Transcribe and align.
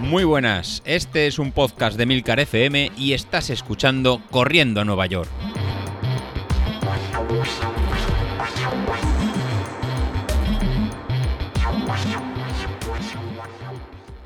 Muy 0.00 0.24
buenas, 0.24 0.82
este 0.86 1.26
es 1.26 1.38
un 1.38 1.52
podcast 1.52 1.98
de 1.98 2.06
Milcar 2.06 2.40
FM 2.40 2.92
y 2.96 3.12
estás 3.12 3.50
escuchando 3.50 4.22
Corriendo 4.30 4.80
a 4.80 4.84
Nueva 4.84 5.04
York. 5.06 5.28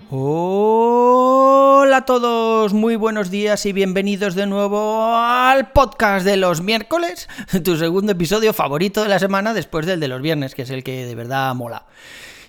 Hola 0.08 1.96
a 1.96 2.04
todos, 2.04 2.72
muy 2.74 2.96
buenos 2.96 3.30
días 3.30 3.66
y 3.66 3.72
bienvenidos 3.72 4.34
de 4.34 4.46
nuevo 4.46 5.16
al 5.16 5.72
podcast 5.72 6.24
de 6.24 6.36
los 6.36 6.60
miércoles, 6.60 7.28
tu 7.64 7.76
segundo 7.76 8.12
episodio 8.12 8.52
favorito 8.52 9.02
de 9.02 9.08
la 9.08 9.18
semana 9.18 9.52
después 9.52 9.84
del 9.84 9.98
de 9.98 10.08
los 10.08 10.22
viernes, 10.22 10.54
que 10.54 10.62
es 10.62 10.70
el 10.70 10.84
que 10.84 11.06
de 11.06 11.14
verdad 11.14 11.54
mola. 11.54 11.86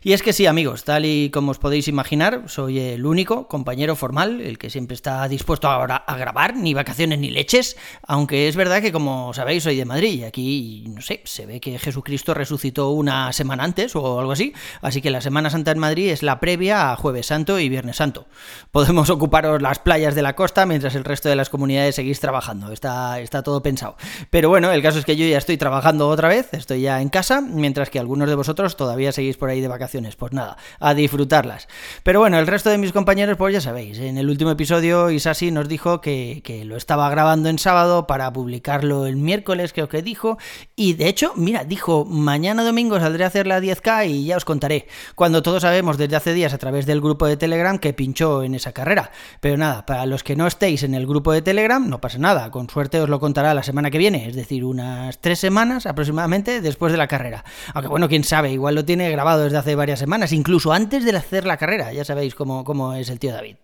Y 0.06 0.12
es 0.12 0.22
que 0.22 0.34
sí, 0.34 0.46
amigos, 0.48 0.84
tal 0.84 1.06
y 1.06 1.30
como 1.30 1.52
os 1.52 1.60
podéis 1.60 1.88
imaginar, 1.88 2.44
soy 2.48 2.78
el 2.78 3.06
único 3.06 3.48
compañero 3.48 3.96
formal, 3.96 4.42
el 4.42 4.58
que 4.58 4.70
siempre 4.70 4.96
está 4.96 5.26
dispuesto 5.30 5.70
ahora 5.70 5.96
a 5.96 6.18
grabar, 6.18 6.58
ni 6.58 6.74
vacaciones 6.74 7.20
ni 7.20 7.30
leches, 7.30 7.78
aunque 8.06 8.50
es 8.50 8.58
verdad 8.58 8.82
que 8.82 8.92
como 8.92 9.34
sabéis 9.34 9.64
soy 9.64 9.78
de 9.78 9.86
Madrid 9.86 10.20
y 10.20 10.24
aquí, 10.26 10.84
no 10.90 11.02
sé, 11.02 11.22
se 11.24 11.46
ve 11.46 11.62
que 11.62 11.80
Jesucristo 11.80 12.34
resucitó 12.34 12.90
una 12.90 13.32
semana 13.32 13.64
antes 13.64 13.96
o 13.96 14.20
algo 14.20 14.34
así, 14.34 14.54
así 14.82 15.02
que 15.02 15.10
la 15.10 15.22
Semana 15.22 15.50
Santa 15.50 15.72
en 15.72 15.80
Madrid 15.80 16.10
es 16.10 16.22
la 16.22 16.42
previa 16.42 16.92
a 16.92 16.98
Jueves 16.98 17.28
Santo 17.28 17.58
y 17.58 17.70
Viernes 17.70 17.96
Santo. 17.96 18.28
Podemos 18.72 19.10
ocuparos 19.10 19.62
las 19.62 19.80
playas 19.80 20.16
de 20.16 20.22
la 20.22 20.36
costa 20.36 20.66
mientras 20.66 20.96
el 20.96 21.06
resto 21.06 21.30
de 21.30 21.38
las 21.38 21.50
comunidades 21.50 21.96
seguís 21.96 22.20
trabajando, 22.20 22.74
está, 22.74 23.22
está 23.22 23.42
todo 23.42 23.64
pensado. 23.64 23.96
Pero 24.30 24.50
bueno, 24.50 24.70
el 24.70 24.82
caso 24.82 25.00
es 25.00 25.06
que 25.06 25.16
yo 25.16 25.26
ya 25.26 25.38
estoy 25.38 25.56
trabajando 25.56 26.10
otra 26.10 26.28
vez, 26.28 26.54
estoy 26.54 26.82
ya 26.82 27.02
en 27.02 27.08
casa, 27.08 27.40
mientras 27.40 27.90
que 27.90 28.00
algunos 28.00 28.28
de 28.28 28.36
vosotros 28.36 28.76
todavía 28.76 29.14
seguís 29.14 29.38
por 29.38 29.50
ahí 29.50 29.62
de 29.62 29.70
vacaciones 29.70 29.93
pues 30.18 30.34
nada, 30.34 30.58
a 30.80 30.94
disfrutarlas. 30.94 31.68
Pero 32.04 32.20
bueno, 32.20 32.40
el 32.40 32.48
resto 32.48 32.70
de 32.70 32.78
mis 32.78 32.92
compañeros, 32.92 33.38
pues 33.38 33.54
ya 33.54 33.62
sabéis, 33.62 34.00
en 34.00 34.18
el 34.18 34.30
último 34.30 34.52
episodio 34.52 35.12
Isasi 35.12 35.52
nos 35.52 35.68
dijo 35.68 36.02
que, 36.02 36.42
que 36.44 36.66
lo 36.66 36.78
estaba 36.78 37.10
grabando 37.10 37.50
en 37.50 37.60
sábado 37.60 38.08
para 38.08 38.32
publicarlo 38.34 39.06
el 39.06 39.18
miércoles, 39.18 39.74
creo 39.74 39.90
que 39.90 40.02
dijo, 40.02 40.38
y 40.76 40.94
de 40.94 41.08
hecho, 41.08 41.34
mira, 41.36 41.64
dijo, 41.64 42.06
mañana 42.06 42.64
domingo 42.64 43.00
saldré 43.00 43.24
a 43.24 43.28
hacer 43.28 43.46
la 43.48 43.60
10K 43.60 44.10
y 44.10 44.26
ya 44.26 44.38
os 44.38 44.46
contaré, 44.46 44.88
cuando 45.16 45.44
todos 45.44 45.62
sabemos 45.62 45.98
desde 45.98 46.16
hace 46.16 46.34
días 46.34 46.54
a 46.54 46.58
través 46.58 46.86
del 46.86 47.02
grupo 47.02 47.28
de 47.28 47.38
Telegram 47.38 47.78
que 47.78 47.94
pinchó 47.94 48.44
en 48.44 48.56
esa 48.56 48.72
carrera. 48.72 49.12
Pero 49.40 49.58
nada, 49.58 49.86
para 49.86 50.06
los 50.06 50.24
que 50.24 50.36
no 50.36 50.48
estéis 50.48 50.84
en 50.84 50.96
el 50.96 51.06
grupo 51.06 51.32
de 51.32 51.42
Telegram, 51.42 51.88
no 51.88 52.02
pasa 52.02 52.18
nada, 52.18 52.50
con 52.52 52.70
suerte 52.70 53.00
os 53.00 53.10
lo 53.10 53.20
contará 53.20 53.54
la 53.54 53.64
semana 53.64 53.92
que 53.92 53.98
viene, 53.98 54.28
es 54.28 54.36
decir, 54.36 54.66
unas 54.66 55.20
tres 55.20 55.40
semanas 55.40 55.86
aproximadamente 55.86 56.62
después 56.62 56.92
de 56.92 56.98
la 56.98 57.08
carrera. 57.08 57.44
Aunque 57.74 57.90
bueno, 57.90 58.10
quién 58.10 58.24
sabe, 58.24 58.52
igual 58.52 58.76
lo 58.76 58.86
tiene 58.86 59.10
grabado 59.12 59.44
desde 59.44 59.58
hace 59.58 59.76
varias 59.84 60.00
semanas, 60.00 60.32
incluso 60.32 60.72
antes 60.72 61.04
de 61.04 61.14
hacer 61.14 61.46
la 61.46 61.58
carrera, 61.58 61.92
ya 61.92 62.06
sabéis 62.06 62.36
cómo, 62.36 62.64
cómo 62.64 62.94
es 62.94 63.10
el 63.10 63.20
tío 63.20 63.34
David. 63.34 63.58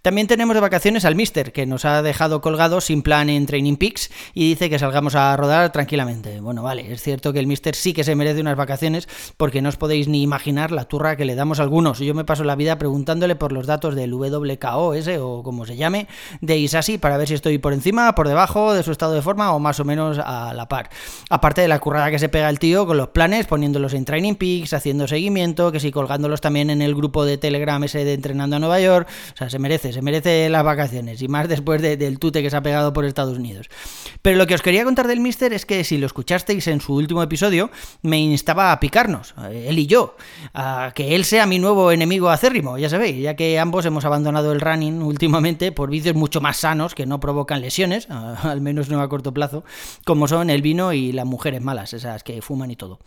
También 0.00 0.26
tenemos 0.26 0.54
de 0.54 0.60
vacaciones 0.60 1.04
al 1.04 1.14
Mister, 1.14 1.52
que 1.52 1.66
nos 1.66 1.84
ha 1.84 2.00
dejado 2.00 2.40
colgados 2.40 2.86
sin 2.86 3.02
plan 3.02 3.28
en 3.28 3.44
Training 3.44 3.76
Peaks 3.76 4.10
y 4.32 4.48
dice 4.48 4.70
que 4.70 4.78
salgamos 4.78 5.14
a 5.14 5.36
rodar 5.36 5.70
tranquilamente. 5.70 6.40
Bueno, 6.40 6.62
vale, 6.62 6.90
es 6.90 7.02
cierto 7.02 7.34
que 7.34 7.38
el 7.38 7.46
Mister 7.46 7.74
sí 7.74 7.92
que 7.92 8.02
se 8.02 8.14
merece 8.14 8.40
unas 8.40 8.56
vacaciones 8.56 9.08
porque 9.36 9.60
no 9.60 9.68
os 9.68 9.76
podéis 9.76 10.08
ni 10.08 10.22
imaginar 10.22 10.70
la 10.70 10.84
turra 10.84 11.16
que 11.16 11.26
le 11.26 11.34
damos 11.34 11.60
a 11.60 11.64
algunos. 11.64 11.98
Yo 11.98 12.14
me 12.14 12.24
paso 12.24 12.44
la 12.44 12.56
vida 12.56 12.78
preguntándole 12.78 13.36
por 13.36 13.52
los 13.52 13.66
datos 13.66 13.94
del 13.94 14.14
WKOS 14.14 15.08
o 15.20 15.42
como 15.42 15.66
se 15.66 15.76
llame, 15.76 16.08
de 16.40 16.56
Isasi 16.56 16.96
para 16.96 17.18
ver 17.18 17.28
si 17.28 17.34
estoy 17.34 17.58
por 17.58 17.74
encima, 17.74 18.14
por 18.14 18.26
debajo 18.26 18.72
de 18.72 18.82
su 18.82 18.92
estado 18.92 19.12
de 19.12 19.20
forma 19.20 19.52
o 19.52 19.58
más 19.58 19.80
o 19.80 19.84
menos 19.84 20.18
a 20.18 20.54
la 20.54 20.66
par. 20.66 20.88
Aparte 21.28 21.60
de 21.60 21.68
la 21.68 21.78
currada 21.78 22.10
que 22.10 22.18
se 22.18 22.30
pega 22.30 22.48
el 22.48 22.58
tío 22.58 22.86
con 22.86 22.96
los 22.96 23.08
planes, 23.08 23.46
poniéndolos 23.46 23.92
en 23.92 24.06
Training 24.06 24.34
Peaks, 24.34 24.72
haciendo 24.72 25.06
seguimiento, 25.06 25.57
que 25.58 25.80
si 25.80 25.90
colgándolos 25.90 26.40
también 26.40 26.70
en 26.70 26.82
el 26.82 26.94
grupo 26.94 27.24
de 27.24 27.36
Telegram 27.36 27.82
ese 27.82 28.04
de 28.04 28.14
Entrenando 28.14 28.56
a 28.56 28.58
Nueva 28.58 28.80
York. 28.80 29.08
O 29.34 29.36
sea, 29.36 29.50
se 29.50 29.58
merece, 29.58 29.92
se 29.92 30.02
merece 30.02 30.48
las 30.48 30.64
vacaciones 30.64 31.20
y 31.20 31.28
más 31.28 31.48
después 31.48 31.82
del 31.82 32.18
tute 32.18 32.42
que 32.42 32.50
se 32.50 32.56
ha 32.56 32.62
pegado 32.62 32.92
por 32.92 33.04
Estados 33.04 33.38
Unidos. 33.38 33.68
Pero 34.22 34.36
lo 34.36 34.46
que 34.46 34.54
os 34.54 34.62
quería 34.62 34.84
contar 34.84 35.06
del 35.08 35.20
Mister 35.20 35.52
es 35.52 35.66
que 35.66 35.82
si 35.84 35.98
lo 35.98 36.06
escuchasteis 36.06 36.66
en 36.68 36.80
su 36.80 36.94
último 36.94 37.22
episodio, 37.22 37.70
me 38.02 38.18
instaba 38.18 38.72
a 38.72 38.80
picarnos, 38.80 39.34
él 39.50 39.78
y 39.78 39.86
yo, 39.86 40.16
a 40.54 40.92
que 40.94 41.14
él 41.14 41.24
sea 41.24 41.46
mi 41.46 41.58
nuevo 41.58 41.90
enemigo 41.92 42.30
acérrimo, 42.30 42.78
ya 42.78 42.88
sabéis, 42.88 43.22
ya 43.22 43.34
que 43.34 43.58
ambos 43.58 43.84
hemos 43.86 44.04
abandonado 44.04 44.52
el 44.52 44.60
running 44.60 45.02
últimamente 45.02 45.72
por 45.72 45.90
vicios 45.90 46.14
mucho 46.14 46.40
más 46.40 46.58
sanos 46.58 46.94
que 46.94 47.06
no 47.06 47.20
provocan 47.20 47.60
lesiones, 47.60 48.08
al 48.10 48.60
menos 48.60 48.88
no 48.88 49.00
a 49.00 49.08
corto 49.08 49.32
plazo, 49.32 49.64
como 50.04 50.28
son 50.28 50.50
el 50.50 50.62
vino 50.62 50.92
y 50.92 51.12
las 51.12 51.26
mujeres 51.26 51.62
malas, 51.62 51.92
esas 51.92 52.22
que 52.22 52.42
fuman 52.42 52.70
y 52.70 52.76
todo. 52.76 52.98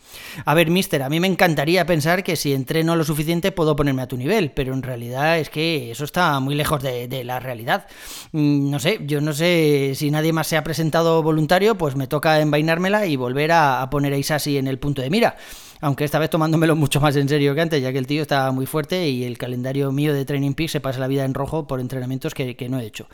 A 0.45 0.53
ver, 0.53 0.69
Mister, 0.69 1.03
a 1.03 1.09
mí 1.09 1.19
me 1.19 1.27
encantaría 1.27 1.85
pensar 1.85 2.23
que 2.23 2.30
si 2.35 2.53
entreno 2.53 2.95
lo 2.95 3.03
suficiente 3.03 3.51
puedo 3.51 3.75
ponerme 3.75 4.01
a 4.01 4.07
tu 4.07 4.17
nivel, 4.17 4.51
pero 4.51 4.73
en 4.73 4.83
realidad 4.83 5.39
es 5.39 5.49
que 5.49 5.91
eso 5.91 6.03
está 6.03 6.39
muy 6.39 6.55
lejos 6.55 6.81
de, 6.81 7.23
la 7.23 7.39
realidad. 7.39 7.87
Mm, 8.31 8.69
no 8.69 8.79
sé, 8.79 8.99
yo 9.05 9.21
no 9.21 9.33
sé 9.33 9.93
si 9.95 10.11
nadie 10.11 10.33
más 10.33 10.47
se 10.47 10.57
ha 10.57 10.63
presentado 10.63 11.21
voluntario, 11.23 11.75
pues 11.75 11.95
me 11.95 12.07
toca 12.07 12.39
envainármela 12.39 13.05
y 13.05 13.15
volver 13.15 13.51
a, 13.51 13.81
a 13.81 13.89
poner 13.89 14.13
a 14.13 14.17
Isasi 14.17 14.57
en 14.57 14.67
el 14.67 14.79
punto 14.79 15.01
de 15.01 15.09
mira 15.09 15.35
aunque 15.81 16.03
esta 16.05 16.19
vez 16.19 16.29
tomándomelo 16.29 16.75
mucho 16.75 17.01
más 17.01 17.15
en 17.15 17.27
serio 17.27 17.53
que 17.55 17.61
antes, 17.61 17.81
ya 17.81 17.91
que 17.91 17.97
el 17.97 18.07
tío 18.07 18.21
está 18.21 18.51
muy 18.51 18.65
fuerte 18.65 19.09
y 19.09 19.23
el 19.23 19.37
calendario 19.37 19.91
mío 19.91 20.13
de 20.13 20.23
Training 20.25 20.53
Peak 20.53 20.69
se 20.69 20.79
pasa 20.79 20.99
la 20.99 21.07
vida 21.07 21.25
en 21.25 21.33
rojo 21.33 21.67
por 21.67 21.79
entrenamientos 21.79 22.33
que, 22.33 22.55
no 22.69 22.79
he 22.79 22.85
hecho. 22.85 23.07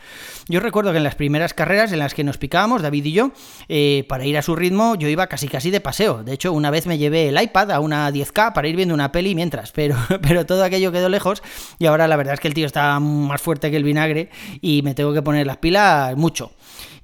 Yo 0.50 0.60
recuerdo 0.60 0.92
que 0.92 0.98
en 0.98 1.04
las 1.04 1.16
primeras 1.16 1.54
carreras 1.54 1.92
en 1.94 2.00
las 2.00 2.14
que 2.14 2.24
nos 2.24 2.38
picábamos, 2.38 2.82
David 2.82 3.06
y 3.06 3.12
yo, 3.14 3.32
eh, 3.70 4.06
para 4.10 4.26
ir 4.26 4.38
a 4.38 4.42
su 4.42 4.56
ritmo, 4.56 4.96
yo 4.96 5.08
iba 5.08 5.28
casi 5.28 5.48
casi 5.48 5.72
de 5.72 5.80
paseo. 5.80 6.24
De 6.24 6.34
hecho, 6.34 6.52
una 6.52 6.70
vez 6.70 6.86
me 6.86 6.98
llevé 6.98 7.30
el 7.30 7.42
iPad 7.42 7.72
a 7.72 7.80
una 7.80 8.12
10K 8.12 8.54
para 8.54 8.68
ir 8.68 8.76
viendo 8.76 8.94
una 8.94 9.12
peli 9.12 9.34
mientras, 9.34 9.72
pero, 9.72 9.96
pero 10.22 10.46
todo 10.46 10.64
aquello 10.64 10.92
quedó 10.92 11.10
lejos 11.10 11.42
y 11.80 11.86
ahora 11.86 12.08
la 12.08 12.18
verdad 12.18 12.34
es 12.34 12.40
que 12.40 12.50
el 12.50 12.54
tío 12.54 12.66
está 12.66 13.00
más 13.00 13.42
fuerte 13.42 13.72
que 13.72 13.78
el 13.78 13.84
vinagre 13.84 14.30
y 14.62 14.82
me 14.82 14.94
tengo 14.94 15.14
que 15.14 15.22
poner 15.22 15.48
las 15.48 15.58
pilas 15.58 16.16
mucho. 16.18 16.52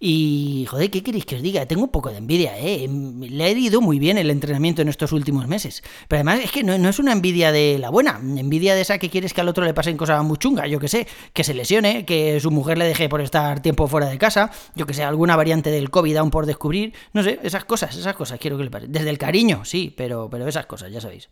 Y, 0.05 0.65
joder, 0.69 0.91
¿qué 0.91 1.01
queréis 1.01 1.25
que 1.25 1.37
os 1.37 1.41
diga? 1.41 1.65
Tengo 1.65 1.83
un 1.83 1.89
poco 1.89 2.09
de 2.09 2.17
envidia, 2.17 2.59
¿eh? 2.59 2.89
Le 2.89 3.47
he 3.47 3.57
ido 3.57 3.79
muy 3.79 3.99
bien 3.99 4.17
el 4.17 4.29
entrenamiento 4.31 4.81
en 4.81 4.89
estos 4.89 5.13
últimos 5.13 5.47
meses. 5.47 5.52
Pero 6.07 6.17
además 6.17 6.39
es 6.43 6.51
que 6.51 6.63
no, 6.63 6.73
es 6.73 6.99
una 6.99 7.11
envidia 7.11 7.51
de 7.51 7.77
la 7.79 7.89
buena, 7.89 8.19
envidia 8.19 8.75
de 8.75 8.81
esa 8.81 8.97
que 8.97 9.09
quieres 9.09 9.33
que 9.33 9.41
al 9.41 9.47
otro 9.47 9.63
le 9.65 9.73
pasen 9.73 9.97
cosas 9.97 10.23
muy 10.23 10.37
chungas, 10.37 10.69
yo 10.69 10.79
que 10.79 10.87
sé, 10.87 11.07
que 11.33 11.43
se 11.43 11.53
lesione, 11.53 12.05
que 12.05 12.39
su 12.39 12.51
mujer 12.51 12.77
le 12.77 12.85
deje 12.85 13.09
por 13.09 13.21
estar 13.21 13.61
tiempo 13.61 13.87
fuera 13.87 14.07
de 14.07 14.17
casa, 14.17 14.51
yo 14.75 14.85
que 14.85 14.93
sé, 14.93 15.03
alguna 15.03 15.35
variante 15.35 15.69
del 15.71 15.89
COVID 15.89 16.17
aún 16.17 16.31
por 16.31 16.45
descubrir, 16.45 16.93
no 17.13 17.23
sé, 17.23 17.39
esas 17.43 17.65
cosas, 17.65 17.95
esas 17.95 18.15
cosas 18.15 18.39
quiero 18.39 18.57
que 18.57 18.63
le 18.63 18.71
pase. 18.71 18.87
Desde 18.87 19.09
el 19.09 19.17
cariño, 19.17 19.65
sí, 19.65 19.93
pero, 19.95 20.29
pero 20.29 20.47
esas 20.47 20.65
cosas, 20.65 20.91
ya 20.91 21.01
sabéis. 21.01 21.29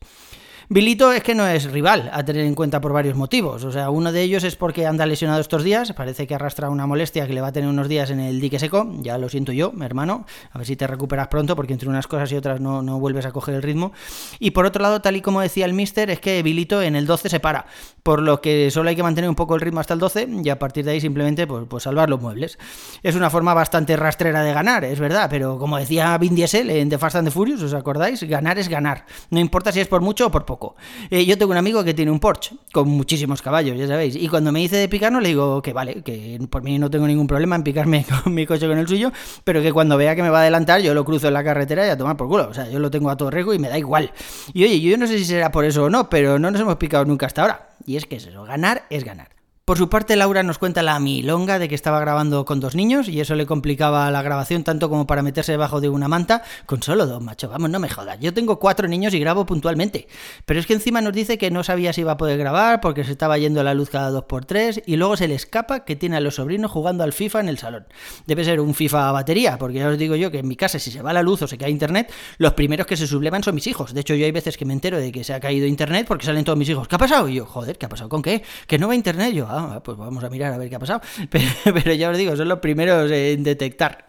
Bilito 0.74 1.12
es 1.12 1.22
que 1.22 1.36
no 1.36 1.46
es 1.46 1.70
rival 1.70 2.10
a 2.14 2.24
tener 2.24 2.46
en 2.46 2.56
cuenta 2.56 2.80
por 2.80 2.94
varios 2.94 3.18
motivos. 3.18 3.66
O 3.66 3.74
sea, 3.74 3.90
uno 3.90 4.14
de 4.14 4.22
ellos 4.22 4.46
es 4.46 4.56
porque 4.56 4.88
anda 4.88 5.06
lesionado 5.06 5.42
estos 5.42 5.66
días, 5.66 5.92
parece 5.92 6.26
que 6.26 6.34
arrastra 6.34 6.70
una 6.70 6.88
molestia 6.88 7.28
que 7.28 7.34
le 7.34 7.42
va 7.42 7.48
a 7.48 7.52
tener 7.52 7.70
unos 7.70 7.90
días 7.90 8.10
en 8.10 8.22
el 8.22 8.40
dique 8.40 8.58
seco. 8.58 8.90
Ya 9.00 9.18
lo 9.18 9.28
siento 9.28 9.52
yo, 9.52 9.74
mi 9.74 9.86
hermano. 9.86 10.26
A 10.50 10.58
ver 10.58 10.66
si 10.66 10.78
te 10.78 10.88
recuperas 10.88 11.28
pronto, 11.28 11.58
porque 11.58 11.74
entre 11.74 11.90
unas 11.90 12.08
cosas 12.08 12.32
y 12.32 12.38
otras 12.38 12.62
no, 12.62 12.82
no 12.82 13.02
vuelves 13.02 13.26
a 13.26 13.34
coger 13.34 13.56
el 13.56 13.64
ritmo. 13.64 13.92
Y 14.40 14.52
por 14.52 14.66
otro 14.66 14.82
lado, 14.82 15.02
tal 15.02 15.18
y 15.18 15.22
como 15.22 15.42
decía 15.42 15.66
el 15.66 15.74
mister, 15.74 16.10
es 16.10 16.22
que 16.22 16.42
Bilito 16.42 16.82
en 16.82 16.96
el 16.96 17.06
12 17.06 17.28
se 17.28 17.42
para, 17.42 17.66
por 18.02 18.22
lo 18.22 18.40
que 18.40 18.72
solo 18.72 18.92
hay 18.92 18.96
que 18.96 19.04
mantener 19.04 19.30
un 19.30 19.36
poco 19.36 19.56
el 19.56 19.60
ritmo 19.60 19.82
hasta 19.82 19.94
el 19.94 20.00
12 20.00 20.30
y 20.42 20.48
a 20.48 20.58
partir 20.58 20.86
de 20.86 20.92
ahí 20.92 21.02
simplemente 21.02 21.48
pues, 21.48 21.66
pues 21.68 21.84
salvar 21.84 22.10
los 22.10 22.22
muebles. 22.22 22.58
Es 23.04 23.16
una 23.16 23.30
forma 23.30 23.54
bastante 23.54 23.98
rastrera 23.98 24.42
de 24.42 24.54
ganar, 24.54 24.86
es 24.86 25.02
verdad, 25.02 25.28
pero 25.30 25.60
como 25.60 25.78
decía 25.78 26.18
Vin 26.18 26.34
Diesel 26.34 26.70
en 26.70 26.88
The 26.88 26.98
Fast 26.98 27.18
and 27.18 27.28
the 27.28 27.32
Furious, 27.32 27.62
¿os 27.62 27.74
acordáis? 27.74 28.24
Ganar 28.24 28.58
es 28.58 28.70
ganar. 28.70 29.06
No 29.32 29.42
importa 29.42 29.74
si 29.74 29.82
es 29.82 29.90
por 29.90 30.00
mucho 30.00 30.28
o 30.28 30.32
por 30.32 30.46
poco. 30.46 30.61
Eh, 31.10 31.26
yo 31.26 31.38
tengo 31.38 31.52
un 31.52 31.58
amigo 31.58 31.84
que 31.84 31.94
tiene 31.94 32.12
un 32.12 32.20
Porsche 32.20 32.56
con 32.72 32.88
muchísimos 32.88 33.42
caballos, 33.42 33.78
ya 33.78 33.88
sabéis. 33.88 34.16
Y 34.16 34.28
cuando 34.28 34.52
me 34.52 34.60
dice 34.60 34.78
de 34.78 34.88
picarnos, 34.88 35.22
le 35.22 35.30
digo 35.30 35.62
que 35.62 35.74
vale, 35.74 36.02
que 36.04 36.40
por 36.50 36.64
mí 36.64 36.78
no 36.80 36.90
tengo 36.90 37.08
ningún 37.08 37.28
problema 37.28 37.56
en 37.56 37.64
picarme 37.64 38.06
con 38.24 38.34
mi 38.34 38.46
coche 38.46 38.68
con 38.68 38.78
el 38.78 38.88
suyo, 38.88 39.12
pero 39.44 39.62
que 39.62 39.74
cuando 39.74 39.98
vea 39.98 40.16
que 40.16 40.22
me 40.22 40.30
va 40.30 40.40
a 40.40 40.42
adelantar, 40.42 40.82
yo 40.82 40.94
lo 40.94 41.04
cruzo 41.04 41.28
en 41.28 41.34
la 41.34 41.44
carretera 41.44 41.86
y 41.86 41.90
a 41.90 41.98
tomar 41.98 42.18
por 42.18 42.28
culo. 42.28 42.48
O 42.50 42.54
sea, 42.54 42.70
yo 42.70 42.80
lo 42.80 42.92
tengo 42.92 43.10
a 43.10 43.18
todo 43.18 43.32
riesgo 43.32 43.54
y 43.54 43.60
me 43.60 43.70
da 43.70 43.78
igual. 43.78 44.12
Y 44.54 44.64
oye, 44.64 44.80
yo 44.80 44.98
no 44.98 45.08
sé 45.08 45.18
si 45.18 45.26
será 45.26 45.52
por 45.52 45.66
eso 45.66 45.86
o 45.86 45.90
no, 45.90 46.10
pero 46.10 46.40
no 46.40 46.52
nos 46.52 46.62
hemos 46.62 46.76
picado 46.76 47.06
nunca 47.06 47.26
hasta 47.26 47.42
ahora. 47.42 47.70
Y 47.86 47.96
es 47.96 48.06
que 48.06 48.18
es 48.18 48.28
eso, 48.28 48.44
ganar 48.44 48.84
es 48.90 49.04
ganar. 49.04 49.41
Por 49.72 49.78
su 49.78 49.88
parte, 49.88 50.18
Laura 50.18 50.44
nos 50.44 50.58
cuenta 50.58 50.84
la 50.84 51.00
milonga 51.00 51.58
de 51.58 51.70
que 51.70 51.76
estaba 51.76 52.02
grabando 52.02 52.44
con 52.44 52.60
dos 52.60 52.76
niños 52.76 53.08
y 53.08 53.22
eso 53.22 53.36
le 53.36 53.46
complicaba 53.46 54.12
la 54.12 54.22
grabación 54.22 54.66
tanto 54.66 54.90
como 54.90 55.08
para 55.08 55.24
meterse 55.24 55.54
debajo 55.54 55.80
de 55.80 55.88
una 55.88 56.10
manta 56.10 56.44
con 56.66 56.84
solo 56.84 57.08
dos, 57.08 57.24
macho. 57.24 57.48
Vamos, 57.48 57.70
no 57.70 57.80
me 57.80 57.88
jodas. 57.88 58.20
Yo 58.20 58.34
tengo 58.34 58.60
cuatro 58.60 58.90
niños 58.90 59.14
y 59.14 59.20
grabo 59.22 59.46
puntualmente. 59.46 60.10
Pero 60.46 60.60
es 60.60 60.68
que 60.68 60.74
encima 60.74 61.00
nos 61.00 61.14
dice 61.14 61.38
que 61.38 61.52
no 61.52 61.64
sabía 61.64 61.94
si 61.94 62.02
iba 62.02 62.12
a 62.12 62.18
poder 62.18 62.38
grabar 62.38 62.82
porque 62.82 63.06
se 63.06 63.14
estaba 63.14 63.38
yendo 63.38 63.64
la 63.64 63.74
luz 63.74 63.90
cada 63.90 64.10
dos 64.10 64.26
por 64.26 64.44
tres 64.44 64.82
y 64.86 64.98
luego 64.98 65.16
se 65.16 65.30
le 65.30 65.36
escapa 65.36 65.86
que 65.86 65.96
tiene 65.96 66.18
a 66.18 66.20
los 66.20 66.36
sobrinos 66.36 66.70
jugando 66.70 67.06
al 67.06 67.14
FIFA 67.14 67.40
en 67.40 67.48
el 67.48 67.58
salón. 67.58 67.86
Debe 68.28 68.44
ser 68.44 68.60
un 68.60 68.74
FIFA 68.74 69.08
a 69.08 69.12
batería, 69.14 69.58
porque 69.58 69.78
ya 69.78 69.88
os 69.88 69.98
digo 69.98 70.18
yo 70.18 70.32
que 70.32 70.40
en 70.40 70.50
mi 70.50 70.58
casa 70.58 70.80
si 70.80 70.92
se 70.92 71.02
va 71.02 71.14
la 71.14 71.24
luz 71.24 71.44
o 71.44 71.48
se 71.48 71.58
cae 71.58 71.70
internet, 71.70 72.12
los 72.40 72.56
primeros 72.56 72.88
que 72.88 72.98
se 72.98 73.08
sublevan 73.08 73.42
son 73.42 73.56
mis 73.56 73.68
hijos. 73.68 73.94
De 73.94 74.02
hecho, 74.02 74.16
yo 74.16 74.26
hay 74.26 74.34
veces 74.34 74.58
que 74.58 74.66
me 74.66 74.74
entero 74.74 74.98
de 74.98 75.14
que 75.14 75.24
se 75.24 75.34
ha 75.34 75.40
caído 75.40 75.66
internet 75.66 76.08
porque 76.10 76.26
salen 76.26 76.44
todos 76.44 76.60
mis 76.60 76.68
hijos. 76.68 76.90
¿Qué 76.90 76.96
ha 76.96 77.00
pasado? 77.00 77.30
Y 77.30 77.36
yo, 77.36 77.46
joder, 77.46 77.78
¿qué 77.78 77.86
ha 77.86 77.90
pasado? 77.90 78.10
¿Con 78.10 78.22
qué? 78.22 78.44
Que 78.68 78.78
no 78.78 78.90
va 78.90 78.96
internet. 78.96 79.34
Yo, 79.34 79.48
ah, 79.50 79.61
pues 79.84 79.98
vamos 79.98 80.24
a 80.24 80.30
mirar 80.30 80.54
a 80.54 80.58
ver 80.58 80.70
qué 80.70 80.76
ha 80.76 80.80
pasado. 80.80 81.02
Pero, 81.30 81.94
ya 81.94 82.10
os 82.10 82.18
digo, 82.18 82.36
son 82.36 82.48
los 82.48 82.60
primeros 82.60 83.12
en 83.12 83.44
detectar. 83.44 84.06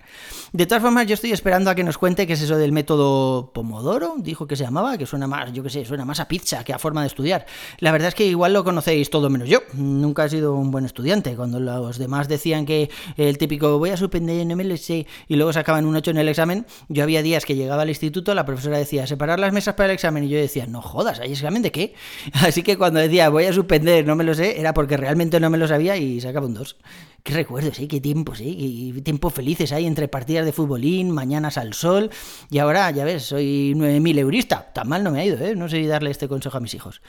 De 0.53 0.67
todas 0.67 0.83
formas, 0.83 1.07
yo 1.07 1.15
estoy 1.15 1.33
esperando 1.33 1.71
a 1.71 1.75
que 1.75 1.83
nos 1.83 1.97
cuente 1.97 2.27
qué 2.27 2.35
es 2.35 2.43
eso 2.43 2.57
del 2.57 2.73
método 2.73 3.53
Pomodoro, 3.53 4.15
dijo 4.19 4.47
que 4.47 4.57
se 4.57 4.65
llamaba, 4.65 4.99
que 4.99 5.07
suena 5.07 5.27
más, 5.27 5.53
yo 5.53 5.63
qué 5.63 5.71
sé, 5.71 5.85
suena 5.85 6.05
más 6.05 6.21
a 6.21 6.29
pizza 6.29 6.63
que 6.63 6.73
a 6.73 6.79
forma 6.79 7.01
de 7.01 7.07
estudiar. 7.07 7.47
La 7.79 7.91
verdad 7.93 8.09
es 8.09 8.15
que 8.15 8.27
igual 8.27 8.53
lo 8.53 8.63
conocéis 8.65 9.09
todo 9.09 9.31
menos 9.31 9.49
yo. 9.49 9.61
Nunca 9.73 10.25
he 10.25 10.29
sido 10.29 10.55
un 10.55 10.71
buen 10.71 10.85
estudiante. 10.85 11.35
Cuando 11.37 11.59
los 11.59 11.99
demás 11.99 12.29
decían 12.29 12.67
que 12.67 12.91
el 13.17 13.39
típico 13.39 13.79
voy 13.79 13.91
a 13.91 13.97
suspender, 13.97 14.47
no 14.47 14.57
me 14.57 14.65
lo 14.65 14.77
sé, 14.77 15.07
y 15.29 15.37
luego 15.37 15.53
sacaban 15.53 15.87
un 15.87 15.97
8 15.97 16.11
en 16.11 16.19
el 16.19 16.29
examen, 16.29 16.67
yo 16.89 17.03
había 17.03 17.23
días 17.23 17.45
que 17.45 17.55
llegaba 17.55 17.83
al 17.83 17.89
instituto, 17.89 18.35
la 18.35 18.45
profesora 18.45 18.79
decía 18.79 19.07
separar 19.07 19.41
las 19.41 19.53
mesas 19.53 19.75
para 19.75 19.87
el 19.87 19.95
examen, 19.95 20.25
y 20.25 20.29
yo 20.29 20.39
decía, 20.39 20.67
no 20.67 20.83
jodas, 20.83 21.21
¿hay 21.21 21.33
examen 21.33 21.63
de 21.63 21.73
qué? 21.73 21.95
Así 22.35 22.63
que 22.63 22.77
cuando 22.77 23.01
decía 23.01 23.29
voy 23.29 23.45
a 23.45 23.53
suspender, 23.53 24.07
no 24.07 24.17
me 24.17 24.25
lo 24.25 24.35
sé, 24.35 24.61
era 24.61 24.75
porque 24.75 24.97
realmente 24.97 25.41
no 25.41 25.51
me 25.51 25.59
lo 25.59 25.67
sabía 25.67 25.97
y 25.97 26.21
sacaba 26.21 26.47
un 26.47 26.55
2. 26.55 26.77
Qué 27.23 27.35
recuerdos, 27.35 27.79
¿eh? 27.79 27.87
qué 27.87 28.01
tiempos, 28.01 28.41
¿eh? 28.41 28.57
qué 28.95 29.01
tiempos 29.01 29.33
felices 29.33 29.71
hay 29.71 29.87
entre 29.87 30.09
partidas 30.09 30.45
de 30.45 30.51
futbolín, 30.51 31.13
mañanas 31.13 31.57
al 31.57 31.73
sol. 31.73 32.11
Y 32.51 32.59
ahora, 32.59 32.91
ya 32.91 33.05
ves, 33.05 33.23
soy 33.23 33.75
9.000 33.77 34.19
eurista. 34.19 34.73
Tan 34.73 34.89
mal 34.89 35.05
no 35.05 35.13
me 35.13 35.21
ha 35.21 35.25
ido, 35.25 35.39
¿eh? 35.39 35.55
No 35.55 35.69
sé 35.69 35.87
darle 35.87 36.11
este 36.11 36.27
consejo 36.27 36.57
a 36.57 36.61
mis 36.61 36.75
hijos. 36.75 37.01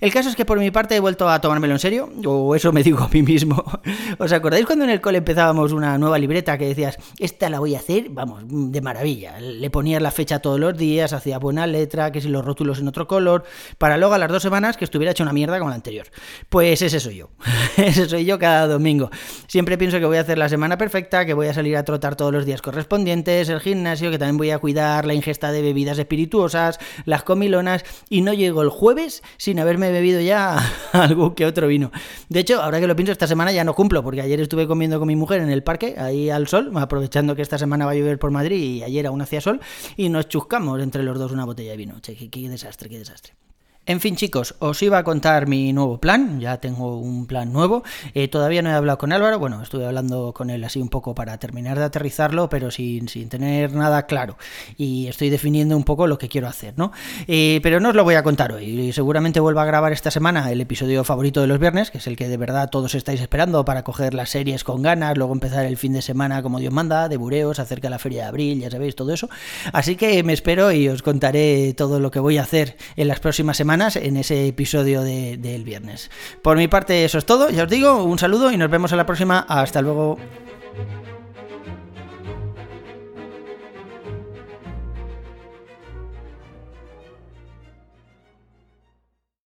El 0.00 0.12
caso 0.12 0.28
es 0.28 0.34
que 0.34 0.44
por 0.44 0.58
mi 0.58 0.72
parte 0.72 0.96
he 0.96 1.00
vuelto 1.00 1.28
a 1.28 1.40
tomármelo 1.40 1.74
en 1.74 1.78
serio, 1.78 2.10
o 2.26 2.56
eso 2.56 2.72
me 2.72 2.82
digo 2.82 2.98
a 2.98 3.08
mí 3.10 3.22
mismo. 3.22 3.62
¿Os 4.18 4.32
acordáis 4.32 4.66
cuando 4.66 4.84
en 4.86 4.90
el 4.90 5.00
cole 5.00 5.18
empezábamos 5.18 5.70
una 5.70 5.96
nueva 5.98 6.18
libreta 6.18 6.58
que 6.58 6.66
decías, 6.66 6.98
esta 7.20 7.48
la 7.48 7.60
voy 7.60 7.76
a 7.76 7.78
hacer, 7.78 8.08
vamos, 8.10 8.42
de 8.48 8.80
maravilla? 8.80 9.38
Le 9.38 9.70
ponías 9.70 10.02
la 10.02 10.10
fecha 10.10 10.40
todos 10.40 10.58
los 10.58 10.76
días, 10.76 11.12
hacía 11.12 11.38
buena 11.38 11.68
letra, 11.68 12.10
que 12.10 12.20
si 12.20 12.28
los 12.28 12.44
rótulos 12.44 12.80
en 12.80 12.88
otro 12.88 13.06
color, 13.06 13.44
para 13.78 13.96
luego 13.98 14.14
a 14.14 14.18
las 14.18 14.30
dos 14.30 14.42
semanas 14.42 14.76
que 14.76 14.84
estuviera 14.84 15.12
hecho 15.12 15.22
una 15.22 15.32
mierda 15.32 15.58
como 15.60 15.70
la 15.70 15.76
anterior. 15.76 16.08
Pues 16.48 16.82
ese 16.82 16.98
soy 16.98 17.18
yo. 17.18 17.30
ese 17.76 18.08
soy 18.08 18.24
yo 18.24 18.36
cada 18.36 18.66
domingo. 18.66 19.10
Siempre 19.60 19.76
pienso 19.76 19.98
que 19.98 20.06
voy 20.06 20.16
a 20.16 20.22
hacer 20.22 20.38
la 20.38 20.48
semana 20.48 20.78
perfecta, 20.78 21.26
que 21.26 21.34
voy 21.34 21.48
a 21.48 21.52
salir 21.52 21.76
a 21.76 21.84
trotar 21.84 22.16
todos 22.16 22.32
los 22.32 22.46
días 22.46 22.62
correspondientes, 22.62 23.46
el 23.50 23.60
gimnasio, 23.60 24.10
que 24.10 24.18
también 24.18 24.38
voy 24.38 24.50
a 24.52 24.58
cuidar 24.58 25.04
la 25.04 25.12
ingesta 25.12 25.52
de 25.52 25.60
bebidas 25.60 25.98
espirituosas, 25.98 26.78
las 27.04 27.24
comilonas, 27.24 27.84
y 28.08 28.22
no 28.22 28.32
llego 28.32 28.62
el 28.62 28.70
jueves 28.70 29.22
sin 29.36 29.58
haberme 29.60 29.92
bebido 29.92 30.18
ya 30.22 30.56
algo 30.94 31.34
que 31.34 31.44
otro 31.44 31.66
vino. 31.66 31.92
De 32.30 32.40
hecho, 32.40 32.62
ahora 32.62 32.80
que 32.80 32.86
lo 32.86 32.96
pienso, 32.96 33.12
esta 33.12 33.26
semana 33.26 33.52
ya 33.52 33.62
no 33.62 33.74
cumplo, 33.74 34.02
porque 34.02 34.22
ayer 34.22 34.40
estuve 34.40 34.66
comiendo 34.66 34.98
con 34.98 35.08
mi 35.08 35.14
mujer 35.14 35.42
en 35.42 35.50
el 35.50 35.62
parque, 35.62 35.94
ahí 35.98 36.30
al 36.30 36.48
sol, 36.48 36.72
aprovechando 36.76 37.36
que 37.36 37.42
esta 37.42 37.58
semana 37.58 37.84
va 37.84 37.90
a 37.90 37.96
llover 37.96 38.18
por 38.18 38.30
Madrid 38.30 38.56
y 38.56 38.82
ayer 38.82 39.06
aún 39.08 39.20
hacía 39.20 39.42
sol, 39.42 39.60
y 39.94 40.08
nos 40.08 40.26
chuscamos 40.28 40.80
entre 40.80 41.02
los 41.02 41.18
dos 41.18 41.32
una 41.32 41.44
botella 41.44 41.72
de 41.72 41.76
vino. 41.76 42.00
Che, 42.00 42.16
qué 42.16 42.48
desastre, 42.48 42.88
qué 42.88 42.98
desastre. 42.98 43.34
En 43.86 43.98
fin, 43.98 44.14
chicos, 44.14 44.54
os 44.58 44.82
iba 44.82 44.98
a 44.98 45.04
contar 45.04 45.48
mi 45.48 45.72
nuevo 45.72 45.98
plan. 45.98 46.38
Ya 46.38 46.58
tengo 46.58 46.98
un 46.98 47.26
plan 47.26 47.50
nuevo. 47.50 47.82
Eh, 48.12 48.28
todavía 48.28 48.60
no 48.60 48.68
he 48.68 48.74
hablado 48.74 48.98
con 48.98 49.10
Álvaro. 49.10 49.38
Bueno, 49.38 49.62
estuve 49.62 49.86
hablando 49.86 50.32
con 50.34 50.50
él 50.50 50.62
así 50.64 50.80
un 50.80 50.90
poco 50.90 51.14
para 51.14 51.38
terminar 51.38 51.78
de 51.78 51.84
aterrizarlo, 51.84 52.48
pero 52.50 52.70
sin, 52.70 53.08
sin 53.08 53.30
tener 53.30 53.72
nada 53.72 54.06
claro. 54.06 54.36
Y 54.76 55.06
estoy 55.08 55.30
definiendo 55.30 55.76
un 55.76 55.84
poco 55.84 56.06
lo 56.06 56.18
que 56.18 56.28
quiero 56.28 56.46
hacer, 56.46 56.74
¿no? 56.76 56.92
Eh, 57.26 57.58
pero 57.62 57.80
no 57.80 57.88
os 57.88 57.94
lo 57.94 58.04
voy 58.04 58.16
a 58.16 58.22
contar 58.22 58.52
hoy. 58.52 58.92
Seguramente 58.92 59.40
vuelvo 59.40 59.60
a 59.60 59.64
grabar 59.64 59.92
esta 59.92 60.10
semana 60.10 60.52
el 60.52 60.60
episodio 60.60 61.02
favorito 61.02 61.40
de 61.40 61.46
los 61.46 61.58
viernes, 61.58 61.90
que 61.90 61.98
es 61.98 62.06
el 62.06 62.16
que 62.16 62.28
de 62.28 62.36
verdad 62.36 62.68
todos 62.70 62.94
estáis 62.94 63.20
esperando 63.20 63.64
para 63.64 63.82
coger 63.82 64.12
las 64.12 64.28
series 64.28 64.62
con 64.62 64.82
ganas, 64.82 65.16
luego 65.16 65.32
empezar 65.32 65.64
el 65.64 65.78
fin 65.78 65.94
de 65.94 66.02
semana 66.02 66.42
como 66.42 66.60
Dios 66.60 66.72
manda, 66.72 67.08
de 67.08 67.16
bureos, 67.16 67.58
acerca 67.58 67.88
de 67.88 67.90
la 67.90 67.98
feria 67.98 68.22
de 68.22 68.28
abril, 68.28 68.60
ya 68.60 68.70
sabéis, 68.70 68.94
todo 68.94 69.12
eso. 69.12 69.30
Así 69.72 69.96
que 69.96 70.22
me 70.22 70.34
espero 70.34 70.70
y 70.70 70.86
os 70.88 71.02
contaré 71.02 71.74
todo 71.74 71.98
lo 71.98 72.10
que 72.10 72.20
voy 72.20 72.36
a 72.36 72.42
hacer 72.42 72.76
en 72.96 73.08
las 73.08 73.20
próximas 73.20 73.56
semanas 73.56 73.69
en 73.96 74.16
ese 74.16 74.46
episodio 74.46 75.02
del 75.02 75.64
viernes. 75.64 76.10
Por 76.42 76.56
mi 76.56 76.68
parte, 76.68 77.04
eso 77.04 77.18
es 77.18 77.26
todo. 77.26 77.50
Ya 77.50 77.64
os 77.64 77.70
digo, 77.70 78.02
un 78.04 78.18
saludo 78.18 78.50
y 78.50 78.56
nos 78.56 78.70
vemos 78.70 78.92
en 78.92 78.98
la 78.98 79.06
próxima. 79.06 79.46
Hasta 79.48 79.82
luego. 79.82 80.18